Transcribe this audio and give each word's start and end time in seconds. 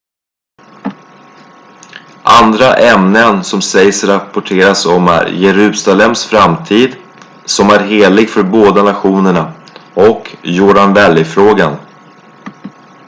andra 2.27 2.75
ämnen 2.75 3.43
som 3.43 3.61
sägs 3.61 4.03
rapporteras 4.03 4.85
om 4.85 5.07
är 5.07 5.25
jerusalems 5.27 6.25
framtid 6.25 6.95
som 7.45 7.69
är 7.69 7.79
helig 7.79 8.29
för 8.29 8.43
båda 8.43 8.83
nationerna 8.83 9.53
och 9.95 10.35
jordan 10.43 10.93
valley-frågan 10.93 11.75